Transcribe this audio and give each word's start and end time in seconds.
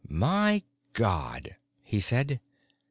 "My 0.09 0.63
God," 0.93 1.57
he 1.83 1.99
said. 1.99 2.39